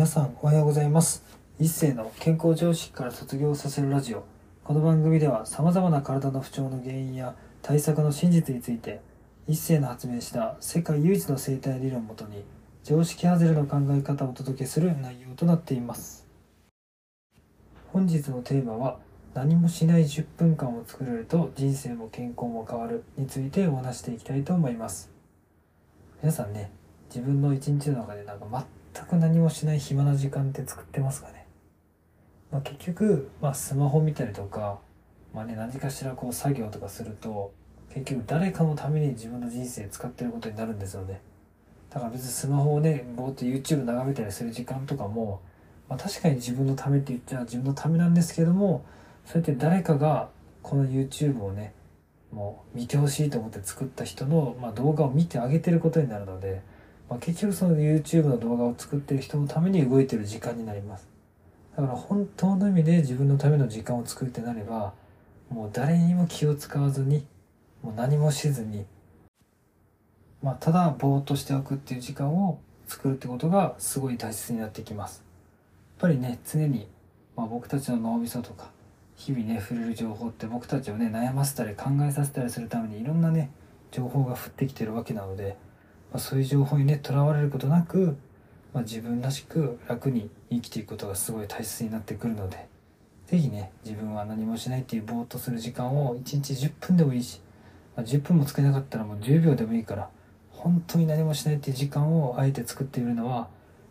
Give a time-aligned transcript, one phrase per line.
[0.00, 1.22] 皆さんおはようございます。
[1.58, 4.24] 一世の健康常識から卒業させるラジオ。
[4.64, 9.02] この番組では様々な体の不調の原因や対策の真実について
[9.46, 12.44] 一世の発明した世界唯一の生態理論をもとに
[12.82, 16.26] 常識外れの考え方をお届けする内容となっています。
[17.88, 18.96] 本日のテーマは
[19.34, 25.10] 何もしない10分間を作れると人生も健康も変わるについてお話していきたいと思います。
[26.22, 26.70] 皆さんね
[27.14, 31.46] 自分の一日の中でなんか全く何もしない暇な時間って作ってますかね、
[32.50, 34.78] まあ、結局、まあ、スマホ見たりとか、
[35.34, 37.52] まあね、何かしらこう作業とかすると
[37.92, 41.20] 結局誰かのために自分の人生使ってることになるんですよね。
[41.90, 45.40] だから別にスマホをねぼーっと YouTube 眺めたりする時間とかも、
[45.88, 48.84] まあ、確かに自分のためって言っちゃ自分のためなんですけども
[49.24, 50.28] そうやって誰かが
[50.62, 51.74] この YouTube をね
[52.32, 56.62] もう見てほしいと思って作った人の、まあ、動画を見てあげてることになるので、
[57.10, 61.08] まあ、結局その YouTube の動画を作ってる人のために動いてる時間になります。
[61.76, 64.92] だから本当の意味で自分のための時間を作るってなれば
[65.48, 67.26] もう誰にも気を使わずに
[67.82, 68.86] もう何もしずに
[70.40, 75.24] まあただぼーっとしておくっていう時間を作るってことがすごい大切になってきます。
[75.98, 76.86] やっぱりね常に、
[77.36, 78.70] まあ、僕たちの脳みそとか
[79.16, 83.50] 日々ね触れる情報って僕たちをね悩ませたり考えさせたりするためにいろんなね
[83.90, 85.56] 情報が降ってきてるわけなので、
[86.12, 88.16] まあ、そういう情報にねとらわれることなく、
[88.72, 92.68] まあ、自分らしく楽に生きていくことがすごい大切になってくるので
[93.26, 97.40] 是非ね自分は何もしないっていうぼーっとする時間を1日10分でもいいし、
[97.96, 100.08] まあ、10分もつけなかったらもう10秒でもいいから
[100.50, 103.48] 本当に何もしないっていう時間をあえて作ってみるのは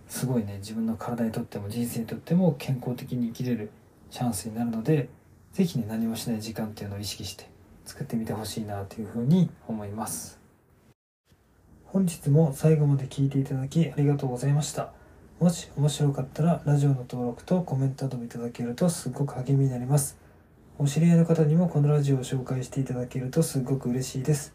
[0.08, 3.72] すごいね自分の体にとっても人生にとっても健康的に生きれる
[4.11, 5.09] チャンスになるので
[5.54, 7.50] 是非ね何もしない時間っていうのを意識して
[7.86, 10.39] 作ってみてほしいなというふうに思います。
[11.92, 14.92] 本日も最後まで聞いていただきありがとうございました。
[15.40, 20.16] もし面白かったらラジオの登録とコメントなどもいただけるとすごく励みになります。
[20.78, 24.54] お知り合いの方にもこのラジオを紹介していただけるとすごく嬉しいです。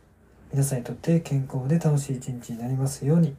[0.53, 3.35] 皆さんにとって健康で楽しい一日になりますように。